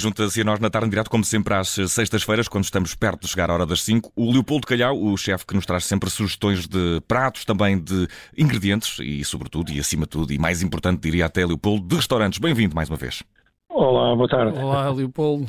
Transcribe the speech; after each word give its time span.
junta-se 0.00 0.40
a 0.40 0.44
nós 0.44 0.58
na 0.58 0.70
tarde 0.70 0.86
em 0.86 0.90
direto, 0.90 1.10
como 1.10 1.22
sempre, 1.22 1.54
às 1.54 1.68
sextas-feiras, 1.68 2.48
quando 2.48 2.64
estamos 2.64 2.94
perto 2.94 3.22
de 3.22 3.28
chegar 3.28 3.50
à 3.50 3.54
hora 3.54 3.66
das 3.66 3.82
5. 3.82 4.10
O 4.16 4.32
Leopoldo 4.32 4.66
Calhau, 4.66 5.00
o 5.00 5.16
chefe 5.16 5.46
que 5.46 5.54
nos 5.54 5.66
traz 5.66 5.84
sempre 5.84 6.10
sugestões 6.10 6.66
de 6.66 7.00
pratos, 7.06 7.44
também 7.44 7.78
de 7.78 8.08
ingredientes 8.36 8.98
e, 9.00 9.24
sobretudo, 9.24 9.70
e 9.70 9.78
acima 9.78 10.02
de 10.02 10.10
tudo, 10.10 10.32
e 10.32 10.38
mais 10.38 10.62
importante, 10.62 11.00
diria 11.00 11.26
até, 11.26 11.44
Leopoldo, 11.44 11.86
de 11.86 11.96
restaurantes. 11.96 12.38
Bem-vindo 12.38 12.74
mais 12.74 12.88
uma 12.88 12.96
vez. 12.96 13.22
Olá, 13.72 14.16
boa 14.16 14.28
tarde. 14.28 14.58
Olá, 14.58 14.90
Leopoldo. 14.90 15.46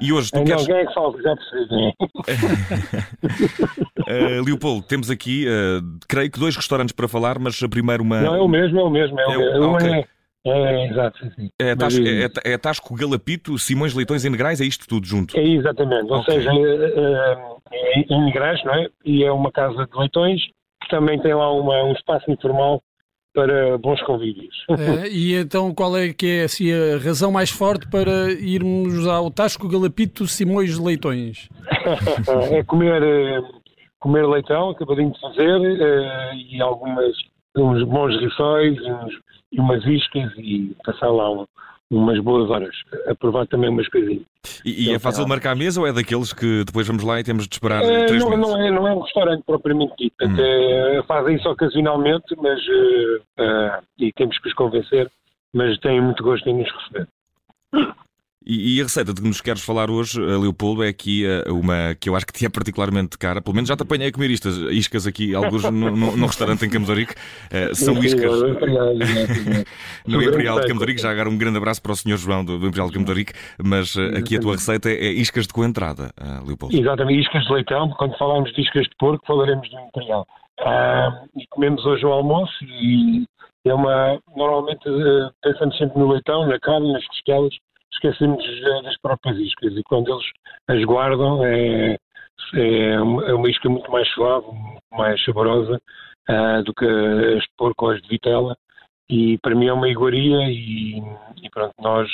E 0.00 0.12
hoje 0.12 0.30
tu 0.30 0.36
Ainda 0.36 0.50
queres... 0.50 0.68
alguém 0.68 0.86
que 0.86 0.94
fala, 0.94 1.22
já 1.22 1.34
percebi. 1.34 1.94
Uh, 3.98 4.44
Leopoldo, 4.44 4.86
temos 4.86 5.10
aqui, 5.10 5.46
uh, 5.46 5.98
creio 6.06 6.30
que 6.30 6.38
dois 6.38 6.54
restaurantes 6.54 6.92
para 6.92 7.08
falar, 7.08 7.38
mas 7.38 7.58
primeiro 7.70 8.02
uma. 8.02 8.20
Não, 8.20 8.34
é 8.34 8.40
o 8.40 8.48
mesmo, 8.48 8.78
é 8.78 8.84
o 8.84 8.90
mesmo. 8.90 9.18
É 9.18 9.26
o 9.26 9.42
É. 9.42 9.60
Um 9.60 9.72
ok. 9.72 9.90
é, 9.90 10.04
é, 10.44 10.88
exato, 10.88 11.18
sim. 11.34 11.50
É, 11.58 11.74
Mas, 11.74 11.78
Tasco, 11.78 12.04
é, 12.06 12.52
é 12.52 12.58
Tasco 12.58 12.94
Galapito, 12.94 13.58
Simões 13.58 13.94
Leitões 13.94 14.24
e 14.24 14.30
Negrais, 14.30 14.60
é 14.60 14.64
isto 14.64 14.86
tudo 14.88 15.06
junto. 15.06 15.38
É 15.38 15.42
exatamente, 15.42 16.10
ou 16.10 16.18
Ok. 16.18 16.34
seja, 16.34 16.50
é, 16.50 16.54
é, 16.54 18.00
é 18.00 18.00
em 18.08 18.24
Negrais, 18.24 18.62
não 18.64 18.74
é? 18.74 18.88
E 19.04 19.24
é 19.24 19.32
uma 19.32 19.52
casa 19.52 19.86
de 19.86 19.98
leitões 19.98 20.40
que 20.82 20.88
também 20.90 21.20
tem 21.20 21.34
lá 21.34 21.52
uma, 21.52 21.84
um 21.84 21.92
espaço 21.92 22.30
informal 22.30 22.82
para 23.34 23.78
bons 23.78 24.02
convívios. 24.02 24.54
Eh, 24.68 25.08
e 25.10 25.34
então 25.34 25.74
qual 25.74 25.96
é 25.96 26.12
que 26.12 26.26
é 26.26 26.44
assim, 26.44 26.70
a 26.70 26.98
razão 26.98 27.32
mais 27.32 27.50
forte 27.50 27.88
para 27.88 28.30
irmos 28.32 29.06
ao 29.06 29.30
Tasco 29.30 29.68
Galapito 29.68 30.26
Simões 30.26 30.78
Leitões? 30.78 31.48
é 32.50 32.62
comer, 32.64 33.02
eh, 33.02 33.40
comer 33.98 34.26
leitão, 34.26 34.70
acabadinho 34.70 35.12
de 35.12 35.20
fazer, 35.20 35.60
eh, 35.80 36.34
e 36.50 36.60
algumas, 36.60 37.14
uns 37.56 37.82
bons 37.84 38.18
rissóis, 38.20 38.76
e, 38.78 38.90
uns- 38.92 39.18
e 39.52 39.60
umas 39.60 39.84
iscas, 39.86 40.32
e 40.38 40.74
passar 40.84 41.10
lá 41.10 41.30
um- 41.30 41.46
umas 41.90 42.18
boas 42.20 42.48
horas. 42.50 42.74
A 43.06 43.14
provar 43.14 43.46
também 43.46 43.68
umas 43.68 43.86
coisinhas. 43.88 44.24
E, 44.64 44.88
e 44.90 44.94
é 44.94 44.98
fácil 44.98 45.28
marcar 45.28 45.50
a 45.52 45.54
mesa 45.54 45.80
ou 45.80 45.86
é 45.86 45.92
daqueles 45.92 46.32
que 46.32 46.64
depois 46.64 46.86
vamos 46.86 47.04
lá 47.04 47.20
e 47.20 47.24
temos 47.24 47.46
de 47.46 47.54
esperar 47.54 47.82
Eh, 47.84 48.06
três 48.06 48.22
não, 48.22 48.30
meses? 48.30 48.46
não, 48.48 48.56
é, 48.60 48.70
não 48.70 48.88
é 48.88 48.94
um 48.94 49.00
restaurante 49.00 49.42
propriamente 49.44 49.92
dito. 49.98 50.14
Hum. 50.22 50.32
Até 50.32 51.02
fazem 51.06 51.36
isso 51.36 51.48
ocasionalmente, 51.50 52.34
mas 52.38 52.58
eh, 52.60 53.20
eh, 53.38 53.80
e 53.98 54.12
temos 54.14 54.38
que 54.38 54.48
os 54.48 54.54
convencer, 54.54 55.10
mas 55.52 55.76
têm 55.80 56.00
muito 56.00 56.22
gosto 56.22 56.48
em 56.48 56.54
nos 56.58 56.70
receber. 56.72 57.06
E, 58.46 58.76
e 58.76 58.80
a 58.80 58.84
receita 58.84 59.12
de 59.12 59.20
que 59.20 59.26
nos 59.26 59.40
queres 59.40 59.64
falar 59.64 59.90
hoje, 59.90 60.20
eh, 60.20 60.36
Leopoldo, 60.36 60.82
é 60.82 60.88
aqui 60.88 61.24
eh, 61.24 61.50
uma 61.50 61.94
que 61.98 62.08
eu 62.08 62.16
acho 62.16 62.26
que 62.26 62.32
te 62.32 62.46
é 62.46 62.48
particularmente 62.48 63.16
cara. 63.18 63.40
Pelo 63.40 63.54
menos 63.54 63.68
já 63.68 63.76
te 63.76 63.82
apanhei 63.82 64.08
a 64.08 64.12
comer 64.12 64.30
istas, 64.30 64.56
iscas 64.70 65.06
aqui, 65.06 65.34
alguns 65.34 65.62
no 65.70 66.26
restaurante 66.26 66.64
em 66.64 66.70
Camodorico. 66.70 67.14
Eh, 67.50 67.74
são 67.74 67.94
Sim, 67.94 68.06
iscas 68.06 68.32
sim, 68.38 68.46
no 70.06 70.22
Imperial 70.22 70.56
de 70.56 70.60
bem, 70.62 70.68
Camodorico. 70.68 71.00
Já 71.00 71.10
agora 71.10 71.28
um 71.28 71.38
grande 71.38 71.56
abraço 71.58 71.80
para 71.82 71.92
o 71.92 71.96
Sr. 71.96 72.16
João 72.16 72.44
do, 72.44 72.58
do 72.58 72.66
Imperial 72.66 72.88
de 72.88 72.94
Camodorico. 72.94 73.32
Mas 73.62 73.96
eh, 73.96 74.18
aqui 74.18 74.36
a 74.36 74.40
tua 74.40 74.52
receita 74.52 74.90
é, 74.90 74.94
é 74.94 75.12
iscas 75.12 75.46
de 75.46 75.52
coentrada, 75.52 76.10
eh, 76.20 76.40
Leopoldo. 76.46 76.76
Exatamente, 76.76 77.20
iscas 77.20 77.44
de 77.44 77.52
leitão, 77.52 77.90
quando 77.98 78.16
falarmos 78.18 78.52
de 78.52 78.62
iscas 78.62 78.84
de 78.84 78.96
porco, 78.98 79.24
falaremos 79.26 79.68
do 79.70 79.78
imperial. 79.78 80.26
E 81.36 81.46
comemos 81.50 81.84
hoje 81.84 82.04
o 82.04 82.12
almoço 82.12 82.64
e 82.64 83.24
é 83.64 83.74
uma. 83.74 84.18
Normalmente 84.36 84.84
pensamos 85.42 85.76
sempre 85.78 85.98
no 85.98 86.10
leitão, 86.10 86.46
na 86.46 86.58
carne, 86.58 86.92
nas 86.92 87.06
costelas, 87.06 87.54
esquecemos 87.92 88.44
das 88.82 88.96
próprias 88.98 89.38
iscas 89.38 89.76
e 89.76 89.82
quando 89.82 90.12
eles 90.12 90.26
as 90.68 90.84
guardam 90.84 91.44
é, 91.44 91.96
é, 92.54 93.00
uma, 93.00 93.24
é 93.24 93.50
isca 93.50 93.68
muito 93.68 93.90
mais 93.90 94.08
suave, 94.12 94.46
muito 94.46 94.82
mais 94.92 95.22
saborosa 95.24 95.80
ah, 96.28 96.62
do 96.62 96.74
que 96.74 96.84
as 96.84 97.42
de 97.42 97.50
porco 97.56 97.86
ou 97.86 97.92
as 97.92 98.02
de 98.02 98.08
vitela. 98.08 98.56
E 99.08 99.36
para 99.38 99.54
mim 99.54 99.66
é 99.66 99.72
uma 99.72 99.88
iguaria 99.88 100.48
e, 100.48 100.98
e 101.42 101.50
pronto, 101.50 101.74
nós 101.80 102.08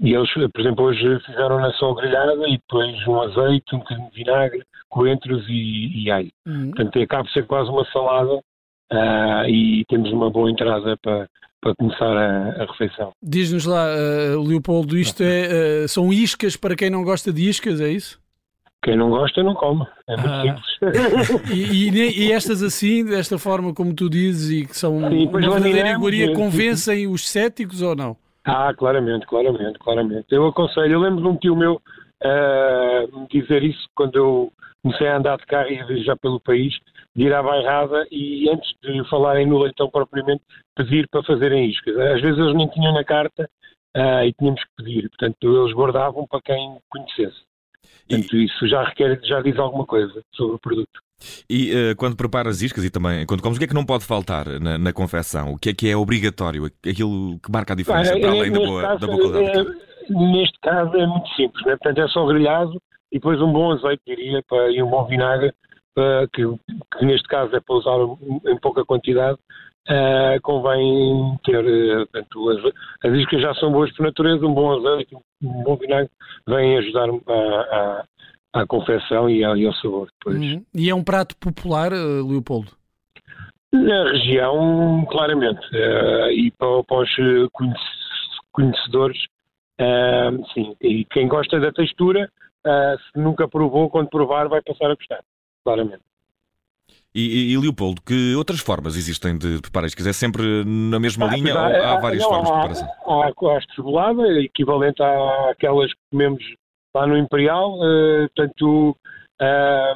e 0.00 0.14
eles, 0.14 0.32
por 0.32 0.60
exemplo, 0.60 0.84
hoje 0.86 1.20
fizeram-na 1.20 1.70
só 1.72 1.92
grelhada 1.92 2.48
e 2.48 2.56
depois 2.56 3.06
um 3.06 3.20
azeite, 3.20 3.74
um 3.74 3.80
bocadinho 3.80 4.10
de 4.10 4.16
vinagre, 4.16 4.62
coentros 4.88 5.46
e, 5.48 6.04
e 6.04 6.10
alho. 6.10 6.30
Hum. 6.46 6.70
Portanto, 6.70 6.98
acaba 6.98 7.24
por 7.24 7.32
ser 7.32 7.46
quase 7.46 7.68
uma 7.68 7.84
salada 7.86 8.40
ah, 8.92 9.44
e 9.48 9.84
temos 9.88 10.10
uma 10.12 10.30
boa 10.30 10.50
entrada 10.50 10.96
para, 11.02 11.28
para 11.60 11.74
começar 11.76 12.16
a, 12.16 12.62
a 12.62 12.66
refeição. 12.66 13.12
Diz-nos 13.22 13.64
lá, 13.64 13.86
eh, 13.88 14.34
Leopoldo, 14.36 14.96
isto 14.98 15.22
é, 15.22 15.82
eh, 15.84 15.88
são 15.88 16.12
iscas 16.12 16.56
para 16.56 16.74
quem 16.76 16.90
não 16.90 17.02
gosta 17.04 17.32
de 17.32 17.48
iscas, 17.48 17.80
é 17.80 17.88
isso? 17.88 18.20
Quem 18.84 18.96
não 18.96 19.10
gosta, 19.10 19.42
não 19.44 19.54
come. 19.54 19.86
É 20.08 20.16
muito 20.16 20.28
Ah. 20.28 20.42
simples. 20.42 21.52
E, 21.54 21.88
e 21.88 22.26
e 22.26 22.32
estas 22.32 22.62
assim, 22.62 23.04
desta 23.04 23.38
forma 23.38 23.72
como 23.72 23.94
tu 23.94 24.10
dizes, 24.10 24.50
e 24.62 24.66
que 24.66 24.76
são 24.76 24.98
Sim, 25.08 25.26
uma 25.28 25.40
verdadeira 25.40 25.90
iguaria, 25.90 26.34
convencem 26.34 27.06
os 27.06 27.28
céticos 27.28 27.80
ou 27.80 27.94
não? 27.94 28.16
ah, 28.44 28.74
claramente, 28.76 29.24
claramente, 29.26 29.78
claramente. 29.78 30.26
Eu 30.32 30.48
aconselho, 30.48 30.94
eu 30.94 31.00
lembro 31.00 31.22
de 31.22 31.28
um 31.28 31.36
tio 31.36 31.54
meu 31.56 31.80
me 33.12 33.26
dizer 33.40 33.62
isso 33.62 33.86
quando 33.94 34.16
eu 34.16 34.52
comecei 34.82 35.06
a 35.06 35.16
andar 35.16 35.36
de 35.38 35.46
carro 35.46 35.70
e 35.70 35.78
a 35.78 35.86
viajar 35.86 36.16
pelo 36.16 36.40
país, 36.40 36.74
de 37.14 37.24
ir 37.24 37.34
à 37.34 37.42
bairrada 37.42 38.06
e 38.10 38.48
antes 38.48 38.70
de 38.82 39.08
falarem 39.08 39.46
no 39.46 39.58
leitão 39.58 39.90
propriamente, 39.90 40.42
pedir 40.74 41.06
para 41.08 41.22
fazerem 41.22 41.70
iscas. 41.70 41.96
Às 41.96 42.20
vezes 42.20 42.38
eles 42.38 42.54
nem 42.54 42.68
tinham 42.68 42.92
na 42.92 43.04
carta 43.04 43.48
ah, 43.94 44.24
e 44.24 44.32
tínhamos 44.32 44.62
que 44.62 44.70
pedir. 44.76 45.08
Portanto, 45.10 45.62
eles 45.62 45.74
guardavam 45.74 46.26
para 46.26 46.40
quem 46.42 46.78
conhecesse. 46.88 47.42
Portanto, 48.08 48.36
isso 48.36 48.68
já 48.68 48.84
requer, 48.84 49.20
já 49.24 49.40
diz 49.40 49.58
alguma 49.58 49.86
coisa 49.86 50.22
sobre 50.34 50.56
o 50.56 50.58
produto. 50.58 51.00
E 51.48 51.70
eh, 51.70 51.94
quando 51.94 52.16
preparas 52.16 52.62
iscas 52.62 52.84
e 52.84 52.90
também 52.90 53.24
quando 53.26 53.42
comes, 53.42 53.56
o 53.56 53.60
que 53.60 53.64
é 53.64 53.68
que 53.68 53.74
não 53.74 53.86
pode 53.86 54.04
faltar 54.04 54.46
na, 54.60 54.76
na 54.76 54.92
confecção? 54.92 55.52
O 55.52 55.58
que 55.58 55.70
é 55.70 55.74
que 55.74 55.88
é 55.88 55.96
obrigatório? 55.96 56.64
Aquilo 56.66 57.38
que 57.38 57.50
marca 57.50 57.74
a 57.74 57.76
diferença, 57.76 58.18
para 58.18 58.28
é- 58.28 58.38
além 58.38 58.52
da 58.52 58.58
boa, 58.58 58.82
caso, 58.82 59.00
da 59.00 59.06
boa 59.06 59.30
qualidade? 59.30 59.68
é- 59.68 59.92
Neste 60.12 60.58
caso 60.60 60.96
é 60.96 61.06
muito 61.06 61.28
simples, 61.36 61.64
né? 61.64 61.76
portanto 61.76 61.98
é 62.00 62.08
só 62.08 62.26
grelhado 62.26 62.72
e 63.12 63.16
depois 63.18 63.40
um 63.40 63.52
bom 63.52 63.70
azeite, 63.70 64.02
diria, 64.04 64.42
para, 64.48 64.68
e 64.70 64.82
um 64.82 64.90
bom 64.90 65.06
vinagre, 65.06 65.52
que, 66.32 66.42
que 66.98 67.04
neste 67.04 67.28
caso 67.28 67.54
é 67.54 67.60
para 67.60 67.74
usar 67.76 67.96
em 68.46 68.58
pouca 68.58 68.84
quantidade. 68.84 69.38
ah, 69.88 70.38
convém 70.42 71.36
ter, 71.44 71.64
eh, 71.64 72.06
portanto, 72.06 72.50
as, 72.50 73.10
as 73.10 73.18
iscas 73.18 73.40
já 73.42 73.54
são 73.56 73.72
boas 73.72 73.90
por 73.96 74.04
natureza, 74.04 74.46
um 74.46 74.54
bom 74.54 74.72
azeite, 74.78 75.14
um 75.42 75.62
bom 75.64 75.76
vinagre, 75.76 76.10
vêm 76.46 76.78
ajudar 76.78 77.08
a, 77.10 78.04
a, 78.54 78.60
à 78.60 78.66
confecção 78.66 79.28
e 79.28 79.42
ao, 79.44 79.56
e 79.56 79.66
ao 79.66 79.74
sabor 79.74 80.08
depois. 80.18 80.40
Uhum. 80.40 80.64
E 80.74 80.88
é 80.88 80.94
um 80.94 81.02
prato 81.02 81.36
popular, 81.36 81.90
Leopoldo? 81.92 82.70
Na 83.72 84.04
região, 84.04 85.04
claramente. 85.10 85.66
eh, 85.72 86.32
e 86.32 86.50
para, 86.52 86.84
para 86.84 86.98
os 87.02 87.50
conhece- 87.52 88.40
conhecedores, 88.52 89.18
sim. 90.54 90.76
E 90.80 91.04
quem 91.06 91.26
gosta 91.26 91.58
da 91.58 91.72
textura, 91.72 92.30
se 92.64 93.18
nunca 93.18 93.48
provou, 93.48 93.90
quando 93.90 94.08
provar, 94.10 94.46
vai 94.48 94.62
passar 94.62 94.90
a 94.90 94.94
gostar. 94.94 95.20
Claramente. 95.64 96.00
E, 97.14 97.20
e, 97.20 97.52
e, 97.52 97.58
Leopoldo, 97.58 98.00
que 98.00 98.34
outras 98.34 98.60
formas 98.60 98.96
existem 98.96 99.36
de 99.36 99.60
preparar 99.60 99.86
iscas? 99.86 100.06
É 100.06 100.12
sempre 100.14 100.64
na 100.64 100.98
mesma 100.98 101.26
Ah, 101.26 101.34
linha 101.36 101.54
mas 101.54 101.74
ou 101.76 101.82
há 101.84 102.00
várias 102.00 102.22
não, 102.22 102.28
formas 102.30 102.46
de 102.48 102.52
há- 102.52 102.60
preparação? 102.60 102.88
Há, 103.06 103.52
há 103.54 103.58
a 103.58 103.74
cebolada, 103.74 104.40
equivalente 104.40 105.02
àquelas 105.50 105.92
que 105.92 106.00
comemos 106.10 106.42
lá 106.94 107.06
no 107.06 107.16
Imperial, 107.18 107.78
eh, 107.84 108.28
portanto, 108.34 108.96
eh, 109.40 109.94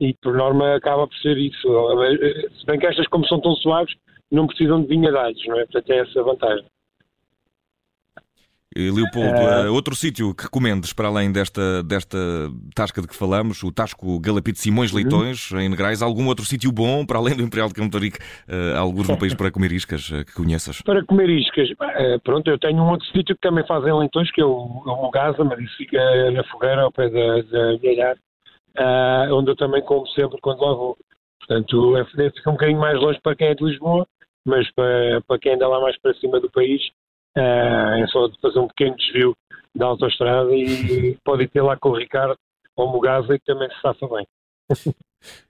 e 0.00 0.14
por 0.22 0.34
norma 0.34 0.76
acaba 0.76 1.06
por 1.08 1.16
ser 1.16 1.38
isso. 1.38 1.68
Se 2.60 2.66
bem 2.66 2.78
que 2.78 2.86
estas, 2.86 3.06
como 3.08 3.26
são 3.26 3.40
tão 3.40 3.54
suaves, 3.56 3.94
não 4.30 4.46
precisam 4.46 4.82
de 4.82 4.88
vinha 4.88 5.10
de 5.10 5.16
alhos, 5.16 5.42
não 5.46 5.58
é? 5.58 5.64
Portanto, 5.64 5.90
é 5.90 5.98
essa 6.00 6.20
a 6.20 6.22
vantagem. 6.22 6.66
E, 8.78 8.92
Leopoldo, 8.92 9.40
Eh, 9.40 9.66
eh, 9.66 9.70
outro 9.70 9.96
sítio 9.96 10.32
que 10.32 10.44
recomendes 10.44 10.92
para 10.92 11.08
além 11.08 11.32
desta, 11.32 11.82
desta 11.82 12.16
tasca 12.76 13.02
de 13.02 13.08
que 13.08 13.16
falamos, 13.16 13.60
o 13.64 13.72
Tasco 13.72 14.20
Galapito 14.20 14.60
Simões 14.60 14.92
Uhum. 14.92 14.98
Leitões, 14.98 15.50
em 15.50 15.68
Negrais, 15.68 16.00
algum 16.00 16.28
outro 16.28 16.44
sítio 16.44 16.70
bom 16.70 17.04
para 17.04 17.18
além 17.18 17.34
do 17.36 17.42
Imperial 17.42 17.66
de 17.66 17.74
Camotarique, 17.74 18.18
uh, 18.18 18.78
alguns 18.78 19.08
no 19.08 19.18
país 19.18 19.34
para 19.34 19.50
comer 19.50 19.72
iscas 19.72 20.08
eh, 20.12 20.22
que 20.22 20.32
conheças? 20.32 20.80
Para 20.82 21.04
comer 21.04 21.28
iscas, 21.28 21.68
eh, 21.96 22.18
pronto, 22.22 22.48
eu 22.48 22.56
tenho 22.56 22.80
um 22.80 22.90
outro 22.90 23.04
sítio 23.08 23.34
que 23.34 23.40
também 23.40 23.66
fazem 23.66 23.92
leitões, 23.92 24.30
que 24.30 24.40
é 24.40 24.44
o, 24.44 24.84
é 24.86 24.90
o 24.90 25.02
Mogasa, 25.02 25.42
mas 25.42 25.58
isso 25.58 25.76
fica 25.76 26.30
na 26.30 26.44
fogueira, 26.44 26.82
ao 26.82 26.92
pé 26.92 27.10
da, 27.10 27.42
da 27.42 28.14
ah, 28.78 29.26
onde 29.32 29.50
eu 29.50 29.56
também 29.56 29.82
como 29.82 30.06
sempre 30.08 30.38
quando 30.40 30.60
lá 30.60 30.72
vou. 30.72 30.96
Portanto, 31.40 31.96
é, 31.96 32.04
fica 32.30 32.50
um 32.50 32.52
bocadinho 32.52 32.78
mais 32.78 33.00
longe 33.00 33.18
para 33.22 33.34
quem 33.34 33.48
é 33.48 33.54
de 33.54 33.64
Lisboa, 33.64 34.06
mas 34.44 34.70
para, 34.72 35.20
para 35.26 35.38
quem 35.40 35.54
anda 35.54 35.66
lá 35.66 35.80
mais 35.80 35.98
para 35.98 36.14
cima 36.14 36.38
do 36.38 36.48
país, 36.50 36.80
é 37.40 38.06
só 38.08 38.26
de 38.28 38.40
fazer 38.40 38.58
um 38.58 38.68
pequeno 38.68 38.96
desvio 38.96 39.34
da 39.74 39.86
autoestrada 39.86 40.50
e 40.52 41.16
pode 41.24 41.44
ir 41.44 41.48
ter 41.48 41.62
lá 41.62 41.76
com 41.76 41.90
o 41.90 41.96
Ricardo 41.96 42.36
ou 42.76 42.88
o 42.88 42.92
Mogasa, 42.92 43.38
que 43.38 43.44
também 43.44 43.68
se 43.70 43.80
safa 43.80 44.06
bem. 44.08 44.26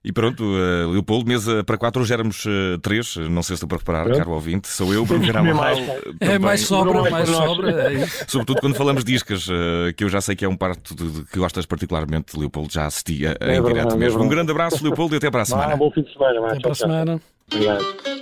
E 0.02 0.10
pronto, 0.10 0.42
eh, 0.42 0.86
Leopoldo, 0.90 1.28
mesa 1.28 1.62
para 1.62 1.76
quatro, 1.76 2.00
hoje 2.00 2.14
éramos 2.14 2.42
eh, 2.46 2.78
três, 2.82 3.14
não 3.16 3.42
sei 3.42 3.54
se 3.54 3.62
estou 3.62 3.68
para 3.68 3.76
reparar, 3.76 4.04
Pronto. 4.04 4.16
caro 4.16 4.30
ouvinte, 4.30 4.66
sou 4.66 4.94
eu, 4.94 5.04
Bruno 5.04 5.20
comer 5.20 5.36
Amaral, 5.36 5.54
mais, 5.76 5.88
eh, 5.90 6.02
É 6.20 6.38
mais 6.38 6.60
sobra, 6.62 7.06
é 7.06 7.10
mais 7.10 7.28
sobra. 7.28 7.90
É 7.90 7.92
isso. 7.92 8.24
Sobretudo 8.32 8.62
quando 8.62 8.74
falamos 8.74 9.04
de 9.04 9.14
iscas, 9.14 9.46
eh, 9.46 9.92
que 9.92 10.04
eu 10.04 10.08
já 10.08 10.22
sei 10.22 10.34
que 10.34 10.42
é 10.42 10.48
um 10.48 10.56
parto 10.56 10.94
de, 10.96 11.10
de- 11.20 11.24
que 11.26 11.38
gostas 11.38 11.66
particularmente, 11.66 12.34
Leopoldo, 12.38 12.72
já 12.72 12.86
assisti 12.86 13.26
a, 13.26 13.32
a 13.32 13.32
É 13.32 13.56
em 13.58 13.62
verdade, 13.62 13.74
direto 13.74 13.92
é 13.92 13.96
mesmo. 13.98 14.14
Um 14.20 14.20
verdade. 14.22 14.34
grande 14.36 14.50
abraço, 14.52 14.82
Leopoldo, 14.82 15.14
e 15.14 15.18
até 15.18 15.30
para 15.30 15.42
a 15.42 15.44
semana. 15.44 15.74
Ah, 15.74 15.76
bom 15.76 15.90
fim 15.90 16.00
de 16.02 16.12
semana. 16.14 16.46
Até 16.46 16.60
para 16.60 16.72
a 16.72 16.74
semana. 16.74 17.20
Obrigado. 17.52 18.17